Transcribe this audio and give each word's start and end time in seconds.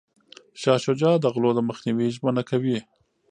شاه 0.61 0.79
شجاع 0.85 1.15
د 1.19 1.25
غلو 1.33 1.51
د 1.55 1.59
مخنیوي 1.69 2.07
ژمنه 2.15 2.41
کوي. 2.49 2.77